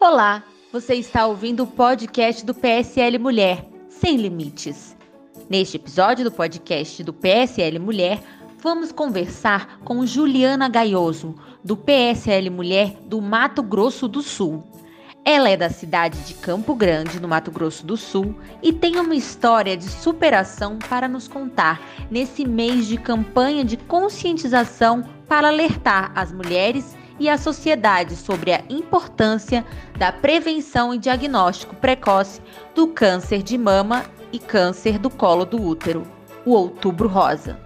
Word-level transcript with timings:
Olá, 0.00 0.44
você 0.72 0.94
está 0.94 1.26
ouvindo 1.26 1.64
o 1.64 1.66
podcast 1.66 2.46
do 2.46 2.54
PSL 2.54 3.18
Mulher, 3.18 3.66
Sem 3.88 4.16
Limites. 4.16 4.96
Neste 5.50 5.76
episódio 5.76 6.22
do 6.22 6.30
podcast 6.30 7.02
do 7.02 7.12
PSL 7.12 7.80
Mulher, 7.80 8.22
vamos 8.62 8.92
conversar 8.92 9.80
com 9.80 10.06
Juliana 10.06 10.68
Gaioso, 10.68 11.34
do 11.64 11.76
PSL 11.76 12.48
Mulher 12.48 12.96
do 13.06 13.20
Mato 13.20 13.60
Grosso 13.60 14.06
do 14.06 14.22
Sul. 14.22 14.62
Ela 15.24 15.50
é 15.50 15.56
da 15.56 15.68
cidade 15.68 16.16
de 16.20 16.34
Campo 16.34 16.76
Grande, 16.76 17.18
no 17.18 17.26
Mato 17.26 17.50
Grosso 17.50 17.84
do 17.84 17.96
Sul, 17.96 18.36
e 18.62 18.72
tem 18.72 19.00
uma 19.00 19.16
história 19.16 19.76
de 19.76 19.88
superação 19.88 20.78
para 20.88 21.08
nos 21.08 21.26
contar 21.26 21.82
nesse 22.08 22.46
mês 22.46 22.86
de 22.86 22.98
campanha 22.98 23.64
de 23.64 23.76
conscientização 23.76 25.02
para 25.26 25.48
alertar 25.48 26.12
as 26.14 26.32
mulheres 26.32 26.96
e 27.18 27.28
a 27.28 27.36
sociedade 27.36 28.14
sobre 28.16 28.52
a 28.52 28.62
importância 28.68 29.64
da 29.96 30.12
prevenção 30.12 30.94
e 30.94 30.98
diagnóstico 30.98 31.74
precoce 31.76 32.40
do 32.74 32.88
câncer 32.88 33.42
de 33.42 33.58
mama 33.58 34.04
e 34.32 34.38
câncer 34.38 34.98
do 34.98 35.10
colo 35.10 35.44
do 35.44 35.60
útero, 35.60 36.06
o 36.44 36.52
Outubro 36.52 37.08
Rosa. 37.08 37.58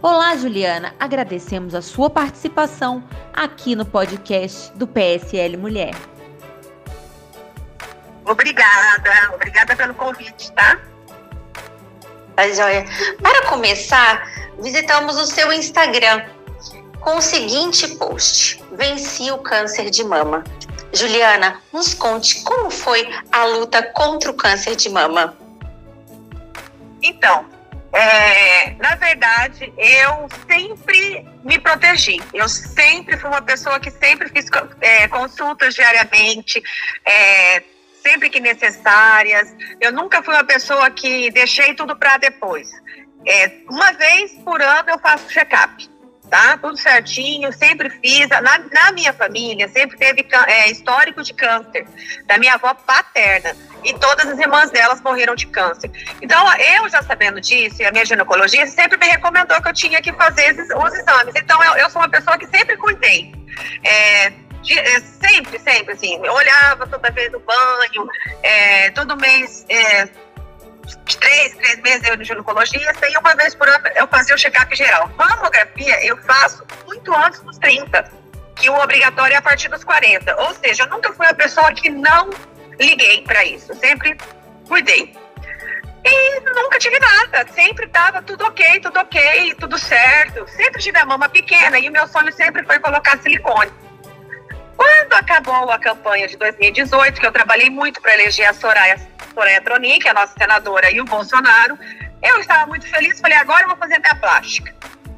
Olá, 0.00 0.36
Juliana, 0.36 0.94
agradecemos 0.98 1.74
a 1.74 1.82
sua 1.82 2.10
participação 2.10 3.04
aqui 3.32 3.76
no 3.76 3.84
podcast 3.84 4.72
do 4.76 4.86
PSL 4.86 5.56
Mulher. 5.56 5.94
Obrigada, 8.24 9.34
obrigada 9.34 9.76
pelo 9.76 9.94
convite, 9.94 10.50
tá? 10.52 10.80
Tá 12.34 12.48
joia. 12.48 12.84
Para 13.22 13.46
começar, 13.46 14.26
visitamos 14.60 15.16
o 15.16 15.26
seu 15.26 15.52
Instagram 15.52 16.24
com 17.02 17.16
o 17.16 17.20
seguinte 17.22 17.86
post: 17.96 18.62
Venci 18.72 19.30
o 19.30 19.38
câncer 19.38 19.90
de 19.90 20.02
mama. 20.04 20.42
Juliana, 20.92 21.60
nos 21.72 21.94
conte 21.94 22.42
como 22.42 22.70
foi 22.70 23.08
a 23.30 23.44
luta 23.44 23.82
contra 23.82 24.30
o 24.30 24.34
câncer 24.34 24.76
de 24.76 24.88
mama. 24.90 25.36
Então, 27.02 27.46
é, 27.92 28.74
na 28.74 28.94
verdade, 28.94 29.72
eu 29.76 30.28
sempre 30.46 31.26
me 31.42 31.58
protegi. 31.58 32.20
Eu 32.32 32.48
sempre 32.48 33.16
fui 33.16 33.28
uma 33.28 33.42
pessoa 33.42 33.80
que 33.80 33.90
sempre 33.90 34.28
fiz 34.28 34.46
é, 34.80 35.08
consultas 35.08 35.74
diariamente, 35.74 36.62
é, 37.04 37.62
sempre 38.02 38.28
que 38.28 38.38
necessárias. 38.38 39.54
Eu 39.80 39.92
nunca 39.92 40.22
fui 40.22 40.34
uma 40.34 40.44
pessoa 40.44 40.90
que 40.90 41.30
deixei 41.30 41.74
tudo 41.74 41.96
para 41.96 42.18
depois. 42.18 42.70
É, 43.26 43.50
uma 43.70 43.92
vez 43.92 44.32
por 44.44 44.60
ano 44.60 44.90
eu 44.90 44.98
faço 44.98 45.28
check-up 45.28 45.91
tá? 46.32 46.56
Tudo 46.56 46.78
certinho, 46.78 47.52
sempre 47.52 47.90
fiz. 47.90 48.26
Na, 48.30 48.40
na 48.40 48.92
minha 48.92 49.12
família, 49.12 49.68
sempre 49.68 49.98
teve 49.98 50.26
é, 50.46 50.70
histórico 50.70 51.22
de 51.22 51.34
câncer, 51.34 51.86
da 52.24 52.38
minha 52.38 52.54
avó 52.54 52.72
paterna. 52.72 53.54
E 53.84 53.92
todas 53.98 54.26
as 54.26 54.38
irmãs 54.38 54.70
delas 54.70 55.02
morreram 55.02 55.34
de 55.34 55.46
câncer. 55.48 55.90
Então, 56.22 56.42
eu 56.56 56.88
já 56.88 57.02
sabendo 57.02 57.38
disso, 57.38 57.82
e 57.82 57.84
a 57.84 57.92
minha 57.92 58.06
ginecologista 58.06 58.68
sempre 58.68 58.96
me 58.96 59.06
recomendou 59.08 59.60
que 59.60 59.68
eu 59.68 59.74
tinha 59.74 60.00
que 60.00 60.10
fazer 60.14 60.52
os 60.58 60.94
exames. 60.94 61.34
Então, 61.36 61.62
eu, 61.64 61.74
eu 61.74 61.90
sou 61.90 62.00
uma 62.00 62.08
pessoa 62.08 62.38
que 62.38 62.46
sempre 62.46 62.78
cuidei. 62.78 63.34
É, 63.84 64.32
de, 64.62 64.78
é, 64.78 65.00
sempre, 65.00 65.58
sempre, 65.58 65.92
assim, 65.92 66.18
olhava 66.18 66.86
toda 66.86 67.10
vez 67.10 67.30
no 67.30 67.40
banho, 67.40 68.08
é, 68.42 68.90
todo 68.92 69.18
mês 69.18 69.66
é, 69.68 70.08
três, 71.18 71.54
três 71.56 71.80
meses 71.80 72.08
eu 72.08 72.16
no 72.16 72.24
ginecologista 72.24 73.08
e 73.08 73.16
uma 73.16 73.34
vez 73.34 73.54
por 73.54 73.68
ano 73.68 73.84
eu 73.94 74.06
fazia 74.08 74.34
o 74.34 74.38
check-up 74.38 74.74
geral. 74.74 75.10
Mamografia 75.16 76.04
eu 76.04 76.16
faço 76.18 76.64
muito 76.86 77.14
antes 77.14 77.40
dos 77.40 77.58
30, 77.58 78.10
que 78.56 78.68
o 78.68 78.74
obrigatório 78.74 79.34
é 79.34 79.36
a 79.36 79.42
partir 79.42 79.68
dos 79.68 79.84
40. 79.84 80.34
Ou 80.40 80.54
seja, 80.54 80.84
eu 80.84 80.88
nunca 80.88 81.12
fui 81.12 81.26
a 81.26 81.34
pessoa 81.34 81.72
que 81.72 81.90
não 81.90 82.30
liguei 82.78 83.22
para 83.22 83.44
isso, 83.44 83.74
sempre 83.74 84.16
cuidei. 84.66 85.14
E 86.04 86.40
nunca 86.40 86.78
tive 86.78 86.98
nada, 86.98 87.46
sempre 87.52 87.86
estava 87.86 88.20
tudo 88.22 88.44
ok, 88.44 88.80
tudo 88.80 88.98
ok, 88.98 89.54
tudo 89.54 89.78
certo. 89.78 90.48
Sempre 90.48 90.82
tive 90.82 90.98
a 90.98 91.06
mama 91.06 91.28
pequena 91.28 91.78
e 91.78 91.88
o 91.88 91.92
meu 91.92 92.08
sonho 92.08 92.32
sempre 92.32 92.64
foi 92.64 92.80
colocar 92.80 93.18
silicone. 93.18 93.70
Quando 94.76 95.12
acabou 95.14 95.70
a 95.70 95.78
campanha 95.78 96.26
de 96.26 96.36
2018, 96.36 97.20
que 97.20 97.26
eu 97.26 97.32
trabalhei 97.32 97.70
muito 97.70 98.00
para 98.00 98.14
eleger 98.14 98.48
a 98.48 98.54
Soraya 98.54 98.98
Soraya 99.34 99.60
Tronic, 99.62 100.06
a 100.08 100.14
nossa 100.14 100.34
senadora, 100.38 100.90
e 100.90 101.00
o 101.00 101.04
Bolsonaro, 101.04 101.78
eu 102.22 102.38
estava 102.38 102.66
muito 102.66 102.86
feliz, 102.88 103.20
falei, 103.20 103.38
agora 103.38 103.64
eu 103.64 103.68
vou 103.68 103.76
fazer 103.76 103.98
minha 103.98 104.14
plástica. 104.14 104.74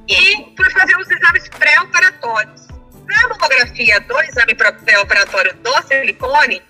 E 0.09 0.55
fui 0.57 0.71
fazer 0.71 0.97
os 0.97 1.11
exames 1.11 1.49
pré-operatórios. 1.49 2.69
Na 3.07 3.29
mamografia 3.29 4.01
do 4.01 4.21
exame 4.21 4.55
pré-operatório 4.55 5.55
do 5.57 5.83
silicone, 5.83 6.63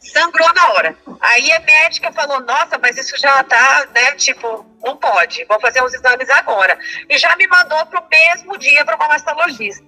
sangrou 0.00 0.52
na 0.54 0.68
hora. 0.70 0.96
Aí 1.20 1.52
a 1.52 1.60
médica 1.60 2.10
falou, 2.12 2.40
nossa, 2.40 2.78
mas 2.78 2.96
isso 2.96 3.16
já 3.18 3.42
tá, 3.44 3.86
né, 3.94 4.12
tipo, 4.12 4.66
não 4.82 4.96
pode, 4.96 5.44
vou 5.44 5.60
fazer 5.60 5.82
os 5.84 5.92
exames 5.94 6.28
agora. 6.30 6.78
E 7.08 7.18
já 7.18 7.36
me 7.36 7.46
mandou 7.46 7.84
para 7.86 8.00
o 8.00 8.08
mesmo 8.08 8.58
dia 8.58 8.84
para 8.84 8.96
uma 8.96 9.08
mastologista. 9.08 9.84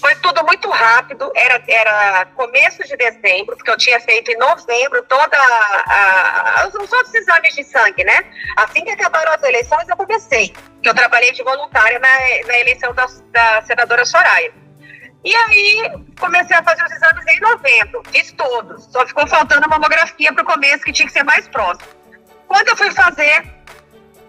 Foi 0.00 0.14
tudo 0.16 0.42
muito 0.44 0.68
rápido, 0.70 1.30
era, 1.34 1.62
era 1.68 2.26
começo 2.34 2.82
de 2.84 2.96
dezembro, 2.96 3.54
porque 3.56 3.70
eu 3.70 3.76
tinha 3.76 4.00
feito 4.00 4.30
em 4.30 4.36
novembro 4.38 5.02
toda 5.02 5.36
a, 5.36 6.62
a, 6.62 6.68
os 6.68 6.74
outros 6.74 7.14
exames 7.14 7.54
de 7.54 7.64
sangue, 7.64 8.02
né? 8.02 8.24
Assim 8.56 8.82
que 8.82 8.90
acabaram 8.90 9.32
as 9.32 9.42
eleições, 9.42 9.86
eu 9.88 9.96
comecei, 9.96 10.54
que 10.82 10.88
eu 10.88 10.94
trabalhei 10.94 11.32
de 11.32 11.42
voluntária 11.42 11.98
na, 11.98 12.46
na 12.46 12.58
eleição 12.58 12.94
da, 12.94 13.06
da 13.30 13.62
senadora 13.62 14.04
Soraya. 14.06 14.52
E 15.22 15.34
aí 15.34 15.90
comecei 16.18 16.56
a 16.56 16.62
fazer 16.62 16.84
os 16.84 16.92
exames 16.92 17.26
em 17.26 17.40
novembro, 17.40 18.02
fiz 18.10 18.32
todos, 18.32 18.84
só 18.84 19.06
ficou 19.06 19.26
faltando 19.26 19.64
a 19.66 19.68
mamografia 19.68 20.32
para 20.32 20.42
o 20.42 20.46
começo, 20.46 20.84
que 20.84 20.92
tinha 20.92 21.06
que 21.06 21.12
ser 21.12 21.24
mais 21.24 21.46
próximo. 21.48 21.88
Quando 22.46 22.68
eu 22.68 22.76
fui 22.76 22.90
fazer, 22.90 23.44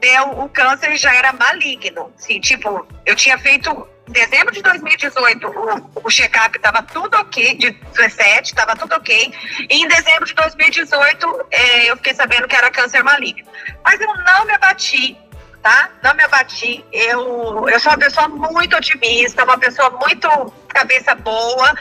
deu, 0.01 0.29
o 0.39 0.49
câncer 0.49 0.95
já 0.97 1.13
era 1.13 1.33
maligno, 1.33 2.13
assim, 2.17 2.39
tipo, 2.39 2.85
eu 3.05 3.15
tinha 3.15 3.37
feito 3.37 3.87
dezembro 4.07 4.53
de 4.53 4.61
2018, 4.61 5.47
o, 5.47 6.01
o 6.03 6.09
check-up 6.09 6.55
estava 6.55 6.83
tudo 6.83 7.15
ok, 7.17 7.55
de 7.55 7.71
17, 7.71 8.49
estava 8.49 8.75
tudo 8.75 8.95
ok. 8.95 9.33
E 9.69 9.83
em 9.83 9.87
dezembro 9.87 10.25
de 10.25 10.33
2018, 10.33 11.45
é, 11.51 11.91
eu 11.91 11.97
fiquei 11.97 12.13
sabendo 12.13 12.47
que 12.47 12.55
era 12.55 12.69
câncer 12.69 13.03
maligno. 13.03 13.47
Mas 13.83 13.99
eu 13.99 14.07
não 14.07 14.45
me 14.45 14.53
abati, 14.53 15.17
tá? 15.61 15.89
Não 16.03 16.13
me 16.13 16.23
abati. 16.23 16.85
Eu, 16.91 17.67
eu 17.67 17.79
sou 17.79 17.91
uma 17.91 17.97
pessoa 17.97 18.27
muito 18.27 18.75
otimista, 18.75 19.43
uma 19.43 19.57
pessoa 19.57 19.89
muito 19.89 20.29
cabeça 20.67 21.15
boa. 21.15 21.73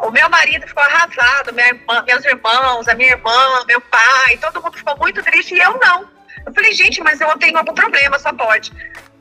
O 0.00 0.10
meu 0.10 0.28
marido 0.28 0.66
ficou 0.66 0.82
arrasado, 0.82 1.52
minha 1.52 1.68
irmã, 1.68 2.04
meus 2.06 2.24
irmãos, 2.24 2.86
a 2.86 2.94
minha 2.94 3.10
irmã, 3.10 3.64
meu 3.66 3.80
pai, 3.80 4.36
todo 4.40 4.62
mundo 4.62 4.76
ficou 4.76 4.96
muito 4.98 5.22
triste 5.22 5.54
e 5.54 5.58
eu 5.58 5.78
não. 5.78 6.08
Eu 6.46 6.52
falei, 6.52 6.72
gente, 6.72 7.02
mas 7.02 7.20
eu 7.20 7.38
tenho 7.38 7.56
algum 7.58 7.74
problema, 7.74 8.18
só 8.18 8.32
pode. 8.32 8.72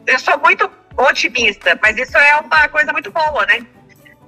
Eu 0.05 0.19
sou 0.19 0.37
muito 0.39 0.69
otimista, 0.97 1.77
mas 1.81 1.97
isso 1.97 2.17
é 2.17 2.35
uma 2.37 2.67
coisa 2.69 2.91
muito 2.91 3.11
boa, 3.11 3.45
né? 3.45 3.65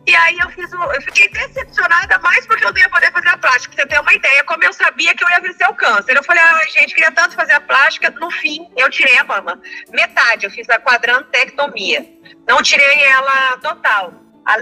E 0.08 0.16
aí 0.16 0.38
eu 0.38 0.50
fiz, 0.52 0.72
eu 0.72 1.02
fiquei 1.02 1.28
decepcionada 1.30 2.20
mais 2.20 2.46
porque 2.46 2.64
eu 2.64 2.72
não 2.72 2.80
ia 2.80 2.90
poder 2.90 3.12
fazer 3.12 3.30
a 3.30 3.38
plástica. 3.38 3.76
Você 3.76 3.88
ter 3.88 4.00
uma 4.00 4.14
ideia, 4.14 4.44
como 4.44 4.64
eu 4.64 4.72
sabia 4.72 5.16
que 5.16 5.24
eu 5.24 5.30
ia 5.30 5.40
vencer 5.40 5.68
o 5.68 5.74
câncer. 5.74 6.16
Eu 6.16 6.24
falei, 6.24 6.44
ai, 6.44 6.70
gente, 6.70 6.94
queria 6.94 7.12
tanto 7.12 7.36
fazer 7.36 7.54
a 7.54 7.59
plástica. 7.59 8.12
No 8.12 8.30
fim, 8.30 8.70
eu 8.78 8.88
tirei 8.92 9.18
a 9.18 9.24
mama. 9.24 9.59
Metade, 9.90 10.46
eu 10.46 10.52
fiz 10.52 10.70
a 10.70 10.80
quadrantectomia. 10.80 12.06
Não 12.48 12.62
tirei 12.62 13.04
ela 13.04 13.58
total. 13.58 14.14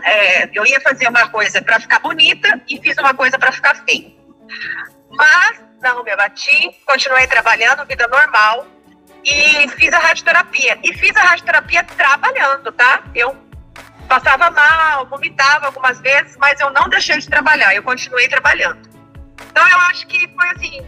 É, 0.05 0.49
eu 0.53 0.65
ia 0.65 0.79
fazer 0.79 1.09
uma 1.09 1.27
coisa 1.27 1.61
para 1.61 1.77
ficar 1.77 1.99
bonita 1.99 2.61
e 2.69 2.79
fiz 2.81 2.97
uma 2.97 3.13
coisa 3.13 3.37
para 3.37 3.51
ficar 3.51 3.75
feia. 3.83 4.13
Mas 5.11 5.61
não 5.81 6.05
me 6.05 6.11
abati, 6.11 6.71
continuei 6.85 7.27
trabalhando, 7.27 7.85
vida 7.85 8.07
normal 8.07 8.65
e 9.23 9.67
fiz 9.69 9.93
a 9.93 9.99
radioterapia. 9.99 10.79
E 10.83 10.93
fiz 10.93 11.15
a 11.15 11.21
radioterapia 11.21 11.83
trabalhando, 11.83 12.71
tá? 12.71 13.03
Eu 13.15 13.35
passava 14.07 14.51
mal, 14.51 15.05
vomitava 15.07 15.67
algumas 15.67 15.99
vezes, 16.01 16.37
mas 16.37 16.59
eu 16.59 16.69
não 16.71 16.89
deixei 16.89 17.17
de 17.17 17.27
trabalhar, 17.27 17.73
eu 17.73 17.83
continuei 17.83 18.27
trabalhando. 18.27 18.79
Então 19.49 19.67
eu 19.67 19.77
acho 19.79 20.05
que 20.07 20.27
foi 20.27 20.49
assim, 20.49 20.87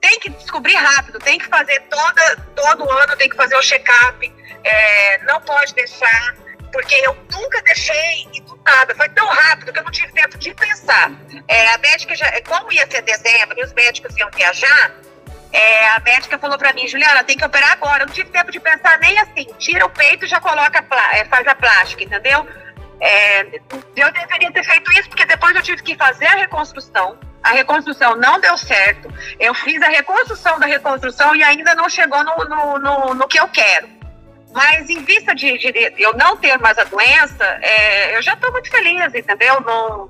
tem 0.00 0.18
que 0.20 0.30
descobrir 0.30 0.74
rápido, 0.74 1.18
tem 1.18 1.38
que 1.38 1.46
fazer 1.46 1.80
toda, 1.88 2.36
todo 2.54 2.90
ano, 2.90 3.16
tem 3.16 3.28
que 3.28 3.36
fazer 3.36 3.56
o 3.56 3.62
check-up, 3.62 4.32
é, 4.64 5.18
não 5.24 5.40
pode 5.40 5.74
deixar, 5.74 6.34
porque 6.72 6.94
eu 6.94 7.16
nunca 7.32 7.62
deixei 7.62 8.28
e 8.34 8.40
do 8.42 8.58
nada, 8.64 8.94
foi 8.94 9.08
tão 9.10 9.26
rápido 9.26 9.72
que 9.72 9.78
eu 9.78 9.84
não 9.84 9.90
tive 9.90 10.12
tempo 10.12 10.38
de 10.38 10.54
pensar. 10.54 11.12
É, 11.48 11.68
a 11.68 11.78
médica 11.78 12.14
já, 12.14 12.30
como 12.42 12.72
ia 12.72 12.90
ser 12.90 13.02
dezembro 13.02 13.58
e 13.58 13.64
os 13.64 13.72
médicos 13.72 14.16
iam 14.16 14.30
viajar, 14.30 14.92
é, 15.52 15.88
a 15.88 16.00
médica 16.00 16.38
falou 16.38 16.56
para 16.56 16.72
mim, 16.72 16.86
Juliana, 16.86 17.24
tem 17.24 17.36
que 17.36 17.44
operar 17.44 17.72
agora. 17.72 18.02
Eu 18.02 18.06
não 18.06 18.14
tive 18.14 18.30
tempo 18.30 18.52
de 18.52 18.60
pensar 18.60 18.98
nem 18.98 19.18
assim. 19.18 19.46
Tira 19.58 19.84
o 19.84 19.90
peito 19.90 20.24
e 20.24 20.28
já 20.28 20.40
coloca, 20.40 20.84
é, 21.12 21.24
faz 21.24 21.46
a 21.46 21.54
plástica, 21.54 22.04
entendeu? 22.04 22.46
É, 23.00 23.60
eu 23.96 24.12
deveria 24.12 24.52
ter 24.52 24.62
feito 24.62 24.92
isso 24.92 25.08
porque 25.08 25.24
depois 25.24 25.56
eu 25.56 25.62
tive 25.62 25.82
que 25.82 25.96
fazer 25.96 26.26
a 26.26 26.36
reconstrução. 26.36 27.18
A 27.42 27.50
reconstrução 27.50 28.14
não 28.16 28.38
deu 28.38 28.56
certo. 28.56 29.12
Eu 29.38 29.54
fiz 29.54 29.80
a 29.82 29.88
reconstrução 29.88 30.58
da 30.58 30.66
reconstrução 30.66 31.34
e 31.34 31.42
ainda 31.42 31.74
não 31.74 31.88
chegou 31.88 32.22
no, 32.22 32.36
no, 32.44 32.78
no, 32.78 33.14
no 33.14 33.28
que 33.28 33.40
eu 33.40 33.48
quero. 33.48 33.88
Mas 34.52 34.90
em 34.90 35.02
vista 35.04 35.34
de, 35.34 35.56
de, 35.58 35.94
eu 35.96 36.12
não 36.14 36.36
ter 36.36 36.58
mais 36.58 36.76
a 36.76 36.84
doença, 36.84 37.44
é, 37.62 38.16
eu 38.16 38.22
já 38.22 38.34
estou 38.34 38.52
muito 38.52 38.68
feliz, 38.68 39.14
entendeu? 39.14 39.60
Não, 39.60 40.08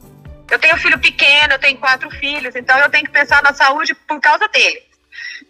Eu 0.50 0.58
tenho 0.58 0.76
filho 0.78 0.98
pequeno, 0.98 1.54
eu 1.54 1.58
tenho 1.58 1.78
quatro 1.78 2.10
filhos, 2.10 2.56
então 2.56 2.76
eu 2.78 2.90
tenho 2.90 3.04
que 3.04 3.10
pensar 3.10 3.42
na 3.42 3.52
saúde 3.52 3.94
por 3.94 4.20
causa 4.20 4.48
dele. 4.48 4.89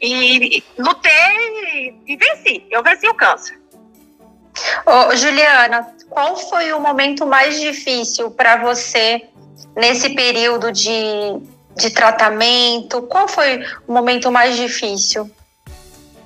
E 0.01 0.65
lutei 0.79 1.95
e 2.07 2.17
venci. 2.17 2.67
Eu 2.71 2.83
venci 2.83 3.07
o 3.07 3.15
câncer. 3.15 3.61
Ô, 4.87 5.15
Juliana, 5.15 5.95
qual 6.09 6.37
foi 6.37 6.73
o 6.73 6.81
momento 6.81 7.27
mais 7.27 7.61
difícil 7.61 8.31
para 8.31 8.57
você 8.57 9.23
nesse 9.77 10.11
período 10.11 10.73
de, 10.73 10.91
de 11.77 11.91
tratamento? 11.91 13.03
Qual 13.03 13.29
foi 13.29 13.65
o 13.87 13.93
momento 13.93 14.31
mais 14.31 14.57
difícil? 14.57 15.31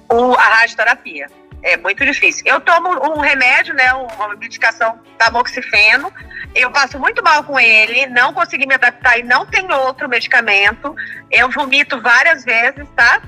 O, 0.08 0.34
a 0.34 0.42
radioterapia. 0.42 1.26
É 1.62 1.78
muito 1.78 2.04
difícil. 2.04 2.42
Eu 2.46 2.60
tomo 2.60 2.90
um 2.90 3.20
remédio, 3.20 3.74
né, 3.74 3.92
uma 3.94 4.36
medicação 4.36 5.00
tamoxifeno. 5.16 6.12
Eu 6.54 6.70
passo 6.70 6.98
muito 6.98 7.22
mal 7.22 7.42
com 7.42 7.58
ele, 7.58 8.06
não 8.06 8.34
consegui 8.34 8.66
me 8.66 8.74
adaptar 8.74 9.18
e 9.18 9.22
não 9.22 9.46
tem 9.46 9.70
outro 9.72 10.08
medicamento. 10.08 10.94
Eu 11.30 11.50
vomito 11.50 12.00
várias 12.02 12.44
vezes, 12.44 12.86
tá? 12.94 13.22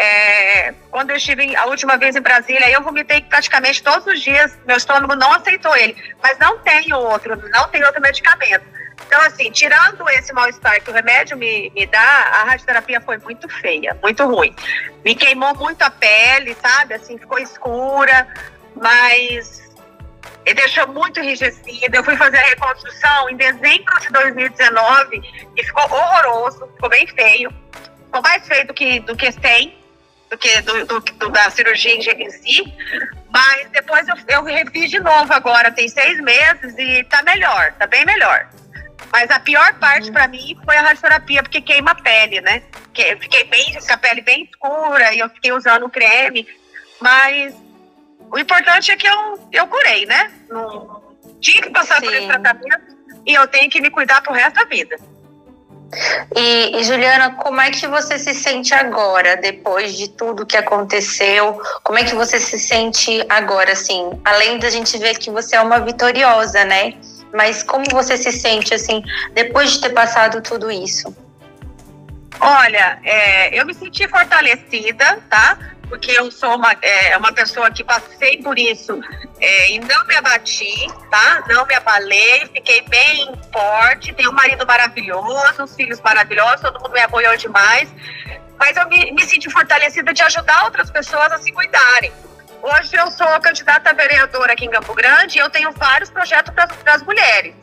É, 0.00 0.74
quando 0.92 1.10
eu 1.10 1.16
estive 1.16 1.56
a 1.56 1.64
última 1.64 1.96
vez 1.96 2.14
em 2.14 2.20
Brasília, 2.20 2.70
eu 2.70 2.80
vomitei 2.80 3.20
praticamente 3.20 3.82
todos 3.82 4.06
os 4.06 4.20
dias, 4.20 4.56
meu 4.64 4.76
estômago 4.76 5.16
não 5.16 5.32
aceitou 5.32 5.76
ele, 5.76 5.96
mas 6.22 6.38
não 6.38 6.56
tem 6.60 6.94
outro, 6.94 7.36
não 7.50 7.66
tem 7.66 7.82
outro 7.82 8.00
medicamento. 8.00 8.64
Então, 9.04 9.20
assim, 9.22 9.50
tirando 9.50 10.08
esse 10.10 10.32
mal-estar 10.32 10.80
que 10.80 10.88
o 10.88 10.92
remédio 10.92 11.36
me, 11.36 11.72
me 11.74 11.84
dá, 11.84 11.98
a 11.98 12.44
radioterapia 12.44 13.00
foi 13.00 13.18
muito 13.18 13.48
feia, 13.48 13.98
muito 14.00 14.24
ruim. 14.24 14.54
Me 15.04 15.16
queimou 15.16 15.52
muito 15.56 15.82
a 15.82 15.90
pele, 15.90 16.56
sabe? 16.62 16.94
Assim, 16.94 17.18
ficou 17.18 17.40
escura, 17.40 18.28
mas 18.76 19.68
ele 20.46 20.54
deixou 20.54 20.86
muito 20.86 21.18
enrijecida. 21.18 21.96
Eu 21.96 22.04
fui 22.04 22.16
fazer 22.16 22.38
a 22.38 22.46
reconstrução 22.46 23.30
em 23.30 23.36
dezembro 23.36 23.98
de 24.00 24.10
2019 24.10 25.22
e 25.56 25.64
ficou 25.64 25.82
horroroso, 25.82 26.68
ficou 26.76 26.88
bem 26.88 27.04
feio. 27.08 27.52
Ficou 28.04 28.22
mais 28.22 28.46
feio 28.46 28.64
do 28.64 28.74
que, 28.74 29.00
do 29.00 29.16
que 29.16 29.32
tem 29.32 29.87
do 30.30 30.36
que 30.36 30.60
do, 30.62 30.86
do, 30.86 31.00
do, 31.00 31.28
da 31.30 31.50
cirurgia 31.50 31.94
em 31.94 32.30
si. 32.30 32.74
Mas 33.30 33.68
depois 33.70 34.06
eu, 34.08 34.16
eu 34.28 34.44
refiz 34.44 34.90
de 34.90 35.00
novo 35.00 35.32
agora, 35.32 35.70
tem 35.70 35.88
seis 35.88 36.20
meses 36.20 36.74
e 36.78 37.04
tá 37.04 37.22
melhor, 37.22 37.72
tá 37.74 37.86
bem 37.86 38.04
melhor. 38.04 38.48
Mas 39.12 39.30
a 39.30 39.40
pior 39.40 39.74
parte 39.74 40.10
para 40.10 40.28
mim 40.28 40.58
foi 40.64 40.76
a 40.76 40.82
radioterapia, 40.82 41.42
porque 41.42 41.60
queima 41.60 41.92
a 41.92 41.94
pele, 41.94 42.40
né? 42.40 42.62
Eu 42.96 43.18
fiquei 43.18 43.44
bem 43.44 43.74
com 43.74 43.92
a 43.92 43.96
pele 43.96 44.20
bem 44.20 44.44
escura 44.44 45.14
e 45.14 45.20
eu 45.20 45.30
fiquei 45.30 45.52
usando 45.52 45.86
o 45.86 45.90
creme. 45.90 46.46
Mas 47.00 47.54
o 48.30 48.38
importante 48.38 48.90
é 48.90 48.96
que 48.96 49.06
eu, 49.06 49.48
eu 49.52 49.66
curei, 49.66 50.04
né? 50.04 50.30
Não, 50.48 51.02
tinha 51.40 51.62
que 51.62 51.70
passar 51.70 52.00
Sim. 52.00 52.06
por 52.06 52.14
esse 52.14 52.26
tratamento 52.26 52.98
e 53.24 53.34
eu 53.34 53.46
tenho 53.46 53.70
que 53.70 53.80
me 53.80 53.90
cuidar 53.90 54.20
pro 54.20 54.32
resto 54.32 54.56
da 54.56 54.64
vida. 54.64 54.96
E, 56.36 56.78
e, 56.78 56.84
Juliana, 56.84 57.34
como 57.36 57.60
é 57.60 57.70
que 57.70 57.86
você 57.86 58.18
se 58.18 58.34
sente 58.34 58.74
agora, 58.74 59.36
depois 59.36 59.96
de 59.96 60.08
tudo 60.08 60.44
que 60.44 60.56
aconteceu? 60.56 61.60
Como 61.82 61.98
é 61.98 62.04
que 62.04 62.14
você 62.14 62.38
se 62.38 62.58
sente 62.58 63.24
agora, 63.28 63.72
assim? 63.72 64.10
Além 64.24 64.58
da 64.58 64.68
gente 64.68 64.98
ver 64.98 65.16
que 65.18 65.30
você 65.30 65.56
é 65.56 65.60
uma 65.60 65.80
vitoriosa, 65.80 66.64
né? 66.64 66.94
Mas 67.32 67.62
como 67.62 67.84
você 67.90 68.16
se 68.16 68.32
sente, 68.32 68.74
assim, 68.74 69.02
depois 69.32 69.72
de 69.72 69.80
ter 69.80 69.90
passado 69.90 70.42
tudo 70.42 70.70
isso? 70.70 71.14
Olha, 72.40 72.98
é, 73.02 73.58
eu 73.58 73.64
me 73.66 73.74
senti 73.74 74.06
fortalecida, 74.06 75.18
tá? 75.28 75.58
porque 75.88 76.12
eu 76.12 76.30
sou 76.30 76.54
uma, 76.54 76.72
é, 76.82 77.16
uma 77.16 77.32
pessoa 77.32 77.70
que 77.70 77.82
passei 77.82 78.42
por 78.42 78.58
isso 78.58 79.00
é, 79.40 79.70
e 79.72 79.78
não 79.78 80.06
me 80.06 80.16
abati, 80.16 80.86
tá? 81.10 81.44
Não 81.48 81.64
me 81.66 81.74
abalei, 81.74 82.46
fiquei 82.52 82.82
bem 82.82 83.32
forte, 83.52 84.12
tenho 84.14 84.30
um 84.30 84.34
marido 84.34 84.66
maravilhoso, 84.66 85.62
os 85.62 85.74
filhos 85.74 86.00
maravilhosos, 86.00 86.60
todo 86.60 86.80
mundo 86.80 86.92
me 86.92 87.00
apoiou 87.00 87.36
demais, 87.36 87.88
mas 88.58 88.76
eu 88.76 88.88
me, 88.88 89.12
me 89.12 89.24
senti 89.24 89.50
fortalecida 89.50 90.12
de 90.12 90.22
ajudar 90.22 90.64
outras 90.64 90.90
pessoas 90.90 91.30
a 91.32 91.38
se 91.38 91.52
cuidarem. 91.52 92.12
Hoje 92.60 92.96
eu 92.96 93.10
sou 93.12 93.26
candidata 93.40 93.90
a 93.90 93.92
vereadora 93.92 94.52
aqui 94.52 94.64
em 94.64 94.70
Campo 94.70 94.92
Grande 94.94 95.38
e 95.38 95.40
eu 95.40 95.48
tenho 95.48 95.70
vários 95.72 96.10
projetos 96.10 96.52
para 96.52 96.94
as 96.94 97.02
mulheres, 97.02 97.54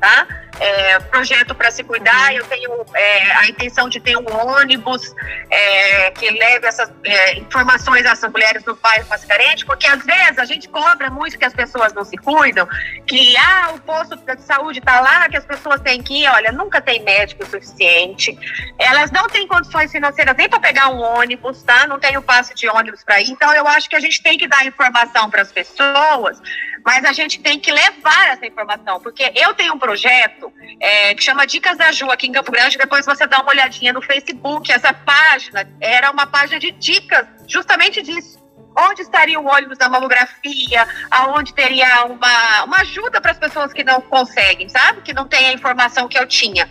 tá? 0.00 0.26
É, 0.60 0.98
projeto 1.00 1.54
para 1.54 1.70
se 1.70 1.82
cuidar. 1.82 2.34
Eu 2.34 2.44
tenho 2.46 2.84
é, 2.94 3.32
a 3.36 3.48
intenção 3.48 3.88
de 3.88 4.00
ter 4.00 4.16
um 4.16 4.24
ônibus 4.26 5.14
é, 5.50 6.10
que 6.12 6.30
leve 6.30 6.66
essas 6.66 6.90
é, 7.04 7.38
informações 7.38 8.04
essas 8.04 8.30
mulheres 8.30 8.64
no 8.64 8.74
bairro 8.76 9.08
mais 9.08 9.24
carente, 9.24 9.64
porque 9.64 9.86
às 9.86 10.04
vezes 10.04 10.38
a 10.38 10.44
gente 10.44 10.68
cobra 10.68 11.10
muito 11.10 11.38
que 11.38 11.44
as 11.44 11.54
pessoas 11.54 11.92
não 11.92 12.04
se 12.04 12.16
cuidam, 12.16 12.68
que 13.06 13.36
ah, 13.36 13.72
o 13.74 13.80
posto 13.80 14.16
de 14.16 14.42
saúde 14.42 14.78
está 14.78 15.00
lá, 15.00 15.28
que 15.28 15.36
as 15.36 15.44
pessoas 15.44 15.80
têm 15.80 16.02
que 16.02 16.22
ir. 16.22 16.28
Olha, 16.28 16.52
nunca 16.52 16.80
tem 16.80 17.02
médico 17.02 17.44
suficiente. 17.46 18.36
Elas 18.78 19.10
não 19.10 19.28
têm 19.28 19.46
condições 19.46 19.90
financeiras 19.90 20.36
nem 20.36 20.48
para 20.48 20.60
pegar 20.60 20.88
um 20.88 21.00
ônibus, 21.00 21.62
tá? 21.62 21.86
Não 21.86 21.98
tem 21.98 22.16
o 22.16 22.22
passe 22.22 22.54
de 22.54 22.68
ônibus 22.68 23.02
para 23.04 23.20
ir. 23.20 23.30
Então 23.30 23.52
eu 23.54 23.66
acho 23.66 23.88
que 23.88 23.96
a 23.96 24.00
gente 24.00 24.22
tem 24.22 24.38
que 24.38 24.46
dar 24.46 24.64
informação 24.66 25.30
para 25.30 25.42
as 25.42 25.52
pessoas 25.52 26.40
mas 26.84 27.02
a 27.04 27.12
gente 27.12 27.40
tem 27.40 27.58
que 27.58 27.72
levar 27.72 28.28
essa 28.28 28.46
informação, 28.46 29.00
porque 29.00 29.32
eu 29.34 29.54
tenho 29.54 29.74
um 29.74 29.78
projeto 29.78 30.43
é, 30.80 31.14
que 31.14 31.22
chama 31.22 31.46
Dicas 31.46 31.76
da 31.76 31.92
Ju 31.92 32.10
aqui 32.10 32.26
em 32.26 32.32
Campo 32.32 32.52
Grande, 32.52 32.78
depois 32.78 33.06
você 33.06 33.26
dá 33.26 33.40
uma 33.40 33.50
olhadinha 33.50 33.92
no 33.92 34.02
Facebook, 34.02 34.70
essa 34.70 34.92
página 34.92 35.68
era 35.80 36.10
uma 36.10 36.26
página 36.26 36.58
de 36.58 36.70
dicas 36.72 37.26
justamente 37.46 38.02
disso. 38.02 38.42
Onde 38.76 39.02
estaria 39.02 39.38
o 39.38 39.46
ônibus 39.46 39.78
da 39.78 39.88
mamografia, 39.88 40.88
aonde 41.08 41.54
teria 41.54 42.06
uma, 42.06 42.64
uma 42.64 42.78
ajuda 42.78 43.20
para 43.20 43.30
as 43.30 43.38
pessoas 43.38 43.72
que 43.72 43.84
não 43.84 44.00
conseguem, 44.00 44.68
sabe? 44.68 45.00
Que 45.02 45.12
não 45.12 45.28
tem 45.28 45.46
a 45.46 45.52
informação 45.52 46.08
que 46.08 46.18
eu 46.18 46.26
tinha. 46.26 46.68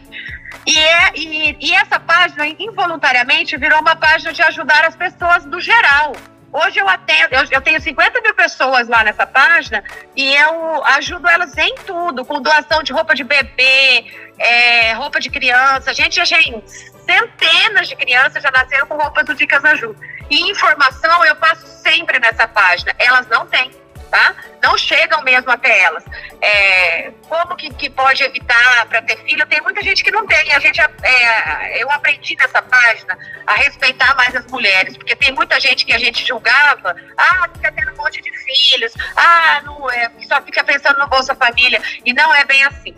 E, 0.66 0.78
é, 0.78 1.12
e, 1.16 1.58
e 1.62 1.74
essa 1.74 2.00
página, 2.00 2.46
involuntariamente, 2.60 3.56
virou 3.58 3.80
uma 3.80 3.96
página 3.96 4.34
de 4.34 4.42
ajudar 4.42 4.86
as 4.86 4.96
pessoas 4.96 5.46
do 5.46 5.62
geral. 5.62 6.14
Hoje 6.54 6.80
eu 6.80 6.88
atendo, 6.88 7.34
eu, 7.34 7.44
eu, 7.50 7.62
tenho 7.62 7.82
50 7.82 8.22
mil 8.22 8.36
pessoas 8.36 8.88
lá 8.88 9.04
nessa 9.04 9.26
página 9.26 9.84
e 10.16 10.36
eu 10.36 10.86
ajudo 10.86 11.28
elas 11.28 11.58
em 11.58 11.74
tudo, 11.78 12.24
com 12.24 12.40
doação 12.40 12.84
de 12.84 12.94
roupa 12.94 13.16
de 13.16 13.24
bebê, 13.24 14.06
é, 14.38 14.94
roupa 14.94 15.20
de 15.20 15.32
criança. 15.32 15.92
Gente, 15.96 16.24
gente, 16.24 16.64
centenas 16.70 17.88
de 17.88 17.96
crianças 17.96 18.44
já 18.44 18.52
nasceram 18.52 18.86
com 18.86 18.96
roupas 18.96 19.26
do 19.26 19.34
Dicas 19.34 19.66
Ajuda. 19.66 20.00
E 20.30 20.52
informação 20.52 21.26
eu 21.26 21.36
passo 21.38 21.66
sempre 21.66 22.20
nessa 22.20 22.48
página. 22.48 22.94
Elas 23.00 23.28
não 23.28 23.48
têm 23.48 23.72
tá? 24.13 24.36
Não 24.62 24.77
chegam 24.77 25.24
mesmo 25.24 25.50
até 25.50 25.81
elas. 25.81 26.06
É, 26.39 27.12
como 27.27 27.56
que, 27.56 27.74
que 27.74 27.89
pode 27.89 28.24
evitar 28.24 28.86
para 28.86 29.01
ter 29.01 29.18
filho? 29.24 29.44
Tem 29.48 29.60
muita 29.62 29.81
gente 29.81 30.04
que 30.04 30.12
não 30.12 30.27
tem. 30.27 30.54
A 30.54 30.60
gente, 30.60 30.80
é, 30.80 31.82
eu 31.82 31.89
aprendi 31.89 32.36
nessa 32.36 32.62
página 32.62 33.17
a 33.48 33.55
respeitar 33.55 34.15
mais 34.15 34.36
as 34.36 34.46
mulheres, 34.46 34.96
porque 34.96 35.15
tem 35.15 35.34
muita 35.34 35.60
gente 35.60 35.84
que 35.84 35.93
a 35.93 35.98
gente 35.98 36.24
julgava, 36.27 36.96
ah, 37.17 37.50
fica 37.55 37.72
tendo 37.72 37.91
um 37.91 37.98
monte 37.98 38.22
de 38.22 38.32
filhos, 38.32 38.93
ah, 39.15 39.62
não 39.65 39.89
é, 39.89 40.12
só 40.27 40.39
fica 40.43 40.63
pensando 40.63 41.00
no 41.00 41.08
Bolsa 41.08 41.34
Família. 41.34 41.82
E 42.05 42.13
não 42.13 42.36
é 42.36 42.46
bem 42.46 42.63
assim. 42.65 42.96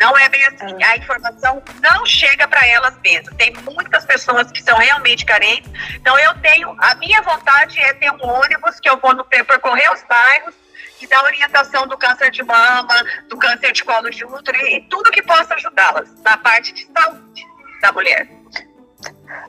Não 0.00 0.16
é 0.16 0.28
bem 0.28 0.44
assim. 0.46 0.82
A 0.82 0.96
informação 0.96 1.62
não 1.82 2.06
chega 2.06 2.46
para 2.46 2.64
elas 2.66 2.94
mesmas. 3.02 3.34
Tem 3.36 3.52
muitas 3.74 4.04
pessoas 4.04 4.50
que 4.52 4.62
são 4.62 4.78
realmente 4.78 5.24
carentes. 5.24 5.70
Então, 5.94 6.16
eu 6.18 6.34
tenho. 6.40 6.74
A 6.78 6.94
minha 6.94 7.20
vontade 7.22 7.78
é 7.80 7.92
ter 7.94 8.10
um 8.12 8.24
ônibus 8.24 8.78
que 8.78 8.88
eu 8.88 8.96
vou 8.98 9.14
no, 9.14 9.24
percorrer 9.24 9.92
os 9.92 10.02
bairros 10.04 10.54
e 11.00 11.06
dar 11.06 11.22
orientação 11.24 11.86
do 11.86 11.96
câncer 11.96 12.30
de 12.30 12.42
mama, 12.44 12.94
do 13.28 13.36
câncer 13.36 13.72
de 13.72 13.84
colo 13.84 14.10
de 14.10 14.24
útero 14.24 14.58
e 14.66 14.80
tudo 14.82 15.10
que 15.10 15.22
possa 15.22 15.54
ajudá-las 15.54 16.08
na 16.22 16.36
parte 16.36 16.72
de 16.72 16.88
saúde 16.92 17.46
da 17.80 17.92
mulher. 17.92 18.28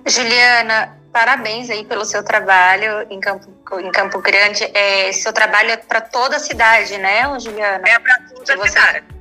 Juliana, 0.05 0.97
parabéns 1.11 1.69
aí 1.69 1.85
pelo 1.85 2.05
seu 2.05 2.23
trabalho 2.23 3.07
em 3.09 3.19
Campo, 3.19 3.47
em 3.79 3.91
Campo 3.91 4.19
Grande. 4.19 4.63
É, 4.75 5.11
seu 5.11 5.33
trabalho 5.33 5.71
é 5.71 5.77
para 5.77 6.01
toda 6.01 6.37
a 6.37 6.39
cidade, 6.39 6.97
né, 6.97 7.23
Juliana? 7.39 7.87
É 7.87 7.99
para 7.99 8.19
toda 8.19 8.53
a 8.53 8.57
você... 8.57 8.69
cidade 8.69 9.18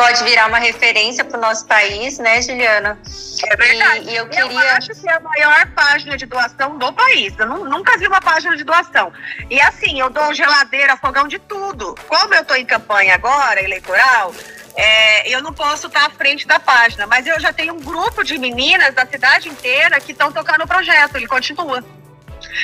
pode 0.00 0.24
virar 0.24 0.46
uma 0.46 0.58
referência 0.58 1.22
para 1.22 1.36
o 1.36 1.40
nosso 1.40 1.66
país, 1.66 2.18
né, 2.18 2.40
Juliana? 2.40 2.98
É 3.44 3.56
verdade. 3.56 4.08
E, 4.08 4.12
e 4.12 4.16
eu 4.16 4.26
queria. 4.28 4.58
Eu 4.58 4.76
acho 4.76 4.88
que 4.94 5.06
é 5.06 5.12
a 5.12 5.20
maior 5.20 5.66
página 5.72 6.16
de 6.16 6.24
doação 6.24 6.78
do 6.78 6.90
país. 6.90 7.38
Eu 7.38 7.46
nunca 7.46 7.98
vi 7.98 8.06
uma 8.06 8.20
página 8.20 8.56
de 8.56 8.64
doação. 8.64 9.12
E 9.50 9.60
assim, 9.60 10.00
eu 10.00 10.08
dou 10.08 10.32
geladeira, 10.32 10.96
fogão 10.96 11.28
de 11.28 11.38
tudo. 11.38 11.94
Como 12.08 12.34
eu 12.34 12.40
estou 12.40 12.56
em 12.56 12.64
campanha 12.64 13.14
agora, 13.14 13.62
eleitoral, 13.62 14.34
é, 14.74 15.28
eu 15.28 15.42
não 15.42 15.52
posso 15.52 15.88
estar 15.88 16.06
à 16.06 16.10
frente 16.10 16.46
da 16.46 16.58
página, 16.58 17.06
mas 17.06 17.26
eu 17.26 17.38
já 17.38 17.52
tenho 17.52 17.74
um 17.74 17.80
grupo 17.80 18.24
de 18.24 18.38
meninas 18.38 18.94
da 18.94 19.04
cidade 19.04 19.50
inteira 19.50 20.00
que 20.00 20.12
estão 20.12 20.32
tocando 20.32 20.64
o 20.64 20.66
projeto, 20.66 21.16
ele 21.16 21.26
continua. 21.26 21.84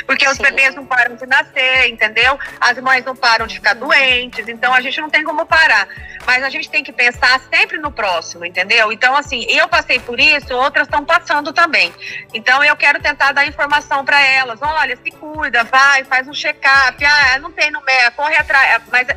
Porque 0.06 0.26
os 0.28 0.36
Sim. 0.36 0.42
bebês 0.42 0.74
não 0.74 0.86
param 0.86 1.16
de 1.16 1.26
nascer, 1.26 1.88
entendeu? 1.88 2.38
As 2.60 2.78
mães 2.78 3.04
não 3.04 3.16
param 3.16 3.46
de 3.46 3.56
ficar 3.56 3.74
doentes, 3.74 4.48
então 4.48 4.72
a 4.72 4.80
gente 4.80 5.00
não 5.00 5.10
tem 5.10 5.24
como 5.24 5.46
parar. 5.46 5.88
Mas 6.26 6.42
a 6.42 6.48
gente 6.48 6.68
tem 6.68 6.82
que 6.82 6.92
pensar 6.92 7.40
sempre 7.52 7.78
no 7.78 7.90
próximo, 7.90 8.44
entendeu? 8.44 8.90
Então, 8.90 9.16
assim, 9.16 9.44
eu 9.48 9.68
passei 9.68 10.00
por 10.00 10.18
isso, 10.18 10.54
outras 10.54 10.86
estão 10.86 11.04
passando 11.04 11.52
também. 11.52 11.92
Então, 12.34 12.64
eu 12.64 12.76
quero 12.76 13.00
tentar 13.00 13.32
dar 13.32 13.46
informação 13.46 14.04
para 14.04 14.20
elas. 14.20 14.60
Olha, 14.60 14.96
se 14.96 15.10
cuida, 15.12 15.62
vai, 15.64 16.04
faz 16.04 16.26
um 16.26 16.32
check-up. 16.32 17.04
Ah, 17.04 17.38
não 17.38 17.52
tem 17.52 17.70
no 17.70 17.80
MEA, 17.82 18.10
corre 18.10 18.36
atrás. 18.36 18.82
Mas 18.90 19.08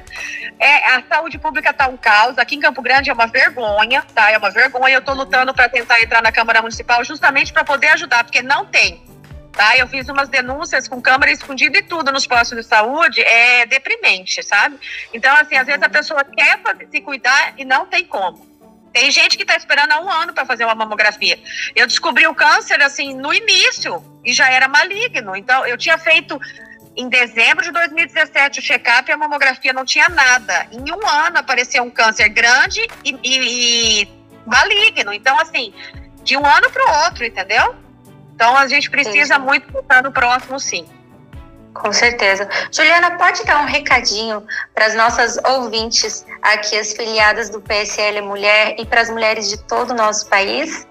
é, 0.60 0.88
a 0.90 1.04
saúde 1.10 1.40
pública 1.40 1.72
está 1.72 1.88
um 1.88 1.98
caos. 1.98 2.38
Aqui 2.38 2.56
em 2.56 2.60
Campo 2.60 2.82
Grande 2.82 3.10
é 3.10 3.14
uma 3.14 3.28
vergonha, 3.28 4.04
tá? 4.14 4.32
É 4.32 4.38
uma 4.38 4.52
vergonha. 4.52 4.96
Eu 4.96 5.00
estou 5.00 5.16
lutando 5.16 5.54
para 5.54 5.70
tentar 5.70 6.02
entrar 6.02 6.22
na 6.22 6.32
Câmara 6.32 6.62
Municipal 6.62 7.04
justamente 7.04 7.52
para 7.52 7.64
poder 7.64 7.88
ajudar, 7.90 8.24
porque 8.24 8.42
não 8.42 8.66
tem. 8.66 9.09
Tá? 9.60 9.76
Eu 9.76 9.88
fiz 9.88 10.08
umas 10.08 10.30
denúncias 10.30 10.88
com 10.88 11.02
câmera 11.02 11.34
escondida 11.34 11.80
e 11.80 11.84
tudo 11.84 12.14
nos 12.14 12.26
postos 12.26 12.58
de 12.58 12.64
saúde, 12.64 13.20
é 13.20 13.66
deprimente, 13.66 14.42
sabe? 14.42 14.80
Então, 15.14 15.36
assim, 15.36 15.58
às 15.58 15.68
vezes 15.68 15.84
a 15.84 15.90
pessoa 15.90 16.24
quer 16.24 16.62
se 16.90 17.02
cuidar 17.02 17.56
e 17.58 17.66
não 17.66 17.86
tem 17.86 18.06
como. 18.06 18.40
Tem 18.94 19.12
gente 19.12 19.36
que 19.36 19.44
está 19.44 19.58
esperando 19.58 19.92
há 19.92 20.00
um 20.00 20.10
ano 20.10 20.34
para 20.34 20.46
fazer 20.46 20.64
uma 20.64 20.76
mamografia. 20.76 21.38
Eu 21.76 21.86
descobri 21.86 22.26
o 22.26 22.34
câncer, 22.34 22.82
assim, 22.82 23.14
no 23.14 23.34
início 23.34 24.02
e 24.24 24.32
já 24.32 24.50
era 24.50 24.70
maligno. 24.70 25.36
Então, 25.36 25.68
eu 25.68 25.78
tinha 25.78 25.98
feito 25.98 26.40
em 26.96 27.10
dezembro 27.10 27.62
de 27.62 27.72
2017 27.72 28.62
o 28.62 28.64
check-up 28.64 29.10
e 29.10 29.14
a 29.14 29.18
mamografia 29.18 29.74
não 29.74 29.84
tinha 29.84 30.08
nada. 30.08 30.68
Em 30.72 30.90
um 30.90 31.06
ano 31.06 31.38
apareceu 31.38 31.84
um 31.84 31.90
câncer 31.90 32.30
grande 32.30 32.80
e, 33.04 33.12
e, 33.26 34.04
e 34.04 34.08
maligno. 34.46 35.12
Então, 35.12 35.38
assim, 35.38 35.74
de 36.24 36.38
um 36.38 36.46
ano 36.46 36.70
para 36.70 36.86
o 36.86 37.04
outro, 37.04 37.26
entendeu? 37.26 37.89
Então 38.40 38.56
a 38.56 38.70
gente 38.70 38.90
precisa 38.90 39.36
sim. 39.36 39.42
muito 39.42 39.78
estar 39.78 40.02
no 40.02 40.14
próximo, 40.14 40.58
sim. 40.62 40.88
Com 41.74 41.92
certeza. 41.92 42.48
Juliana, 42.72 43.18
pode 43.18 43.44
dar 43.44 43.62
um 43.62 43.66
recadinho 43.66 44.48
para 44.74 44.86
as 44.86 44.96
nossas 44.96 45.38
ouvintes 45.44 46.26
aqui, 46.42 46.78
as 46.78 46.94
filiadas 46.94 47.50
do 47.50 47.60
PSL 47.60 48.22
Mulher 48.22 48.76
e 48.80 48.86
para 48.86 49.02
as 49.02 49.10
mulheres 49.10 49.50
de 49.50 49.58
todo 49.58 49.92
o 49.92 49.94
nosso 49.94 50.30
país? 50.30 50.88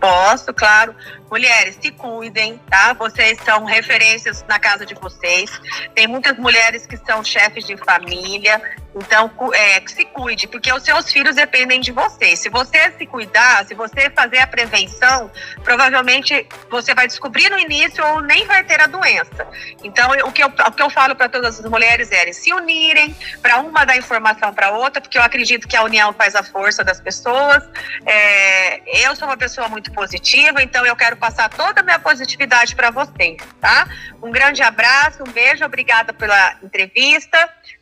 Posso, 0.00 0.54
claro. 0.54 0.94
Mulheres, 1.30 1.78
se 1.80 1.90
cuidem, 1.90 2.58
tá? 2.70 2.94
Vocês 2.94 3.38
são 3.44 3.64
referências 3.64 4.44
na 4.48 4.58
casa 4.58 4.86
de 4.86 4.94
vocês. 4.94 5.50
Tem 5.94 6.06
muitas 6.06 6.38
mulheres 6.38 6.86
que 6.86 6.96
são 6.96 7.22
chefes 7.22 7.64
de 7.64 7.76
família, 7.76 8.60
então 8.94 9.30
é, 9.52 9.82
se 9.86 10.04
cuide, 10.06 10.48
porque 10.48 10.72
os 10.72 10.82
seus 10.82 11.12
filhos 11.12 11.36
dependem 11.36 11.80
de 11.80 11.92
você. 11.92 12.34
Se 12.34 12.48
você 12.48 12.90
se 12.92 13.06
cuidar, 13.06 13.64
se 13.66 13.74
você 13.74 14.10
fazer 14.10 14.38
a 14.38 14.46
prevenção, 14.46 15.30
provavelmente 15.62 16.46
você 16.70 16.94
vai 16.94 17.06
descobrir 17.06 17.50
no 17.50 17.58
início 17.58 18.04
ou 18.04 18.22
nem 18.22 18.46
vai 18.46 18.64
ter 18.64 18.80
a 18.80 18.86
doença. 18.86 19.46
Então, 19.84 20.10
o 20.24 20.32
que 20.32 20.42
eu, 20.42 20.48
o 20.48 20.72
que 20.72 20.82
eu 20.82 20.90
falo 20.90 21.14
para 21.14 21.28
todas 21.28 21.60
as 21.60 21.70
mulheres 21.70 22.10
é 22.10 22.32
se 22.32 22.52
unirem 22.52 23.14
para 23.42 23.58
uma 23.58 23.84
dar 23.84 23.96
informação 23.96 24.52
para 24.54 24.70
outra, 24.70 25.00
porque 25.00 25.18
eu 25.18 25.22
acredito 25.22 25.68
que 25.68 25.76
a 25.76 25.82
união 25.82 26.12
faz 26.14 26.34
a 26.34 26.42
força 26.42 26.82
das 26.82 27.00
pessoas. 27.00 27.62
É, 28.06 29.06
eu 29.06 29.14
sou 29.14 29.28
uma 29.28 29.36
pessoa 29.36 29.68
muito 29.68 29.92
positiva, 29.92 30.62
então 30.62 30.84
eu 30.86 30.96
quero 30.96 31.17
passar 31.18 31.48
toda 31.48 31.80
a 31.80 31.84
minha 31.84 31.98
positividade 31.98 32.74
para 32.74 32.90
vocês, 32.90 33.36
tá? 33.60 33.88
Um 34.22 34.30
grande 34.30 34.62
abraço, 34.62 35.22
um 35.22 35.30
beijo, 35.30 35.64
obrigada 35.64 36.12
pela 36.12 36.56
entrevista. 36.62 37.36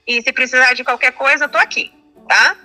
E 0.06 0.22
se 0.22 0.32
precisar 0.32 0.74
de 0.74 0.82
qualquer 0.82 1.12
coisa, 1.12 1.44
eu 1.44 1.48
tô 1.48 1.58
aqui, 1.58 1.92
tá? 2.28 2.56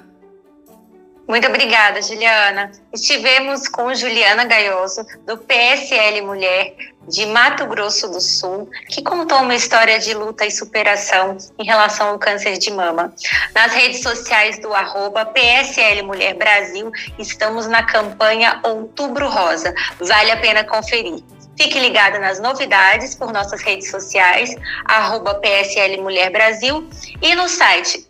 Muito 1.28 1.48
obrigada, 1.48 2.01
Juliana. 2.01 2.72
Estivemos 2.94 3.68
com 3.68 3.94
Juliana 3.94 4.44
Gaioso, 4.44 5.06
do 5.25 5.38
PSL 5.38 6.22
Mulher 6.22 6.75
de 7.08 7.25
Mato 7.25 7.66
Grosso 7.68 8.08
do 8.10 8.20
Sul, 8.20 8.70
que 8.90 9.01
contou 9.01 9.40
uma 9.40 9.56
história 9.56 9.98
de 10.00 10.13
luta 10.13 10.46
e 10.46 10.51
superação 10.51 11.38
em 11.58 11.66
relação 11.66 12.10
ao 12.10 12.20
câncer 12.20 12.58
de 12.58 12.72
mama. 12.72 13.13
Nas 13.56 13.74
redes 13.74 14.01
sociais 14.01 14.60
do 14.60 14.74
arroba 14.74 15.25
PSL 15.25 16.04
Mulher 16.04 16.34
Brasil, 16.34 16.92
estamos 17.18 17.68
na 17.68 17.84
campanha 17.84 18.60
Outubro 18.63 19.30
Rosa. 19.30 19.74
Vale 20.00 20.32
a 20.32 20.38
pena 20.38 20.63
conferir. 20.63 21.24
Fique 21.58 21.80
ligado 21.80 22.20
nas 22.20 22.40
novidades 22.40 23.16
por 23.16 23.32
nossas 23.32 23.62
redes 23.62 23.90
sociais, 23.90 24.56
arroba 24.86 25.36
PSL 25.36 26.01
Mulher 26.01 26.32
Brasil 26.32 26.90
e 27.22 27.36
no 27.36 27.48
site 27.48 28.10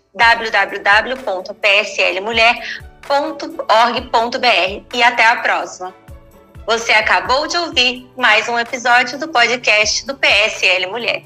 www.pslmulher.org.br. 3.11 4.95
E 4.95 5.03
até 5.03 5.27
a 5.27 5.35
próxima! 5.37 5.93
Você 6.65 6.93
acabou 6.93 7.45
de 7.47 7.57
ouvir 7.57 8.09
mais 8.15 8.47
um 8.47 8.57
episódio 8.57 9.19
do 9.19 9.27
podcast 9.27 10.05
do 10.05 10.15
PSL 10.15 10.87
Mulher. 10.87 11.23